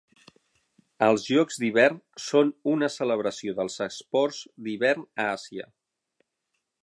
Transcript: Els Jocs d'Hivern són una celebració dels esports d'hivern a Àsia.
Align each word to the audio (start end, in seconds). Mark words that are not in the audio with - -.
Els 1.07 1.25
Jocs 1.31 1.59
d'Hivern 1.63 1.99
són 2.29 2.49
una 2.73 2.89
celebració 2.95 3.55
dels 3.61 3.77
esports 3.89 4.41
d'hivern 4.69 5.07
a 5.25 5.27
Àsia. 5.37 5.69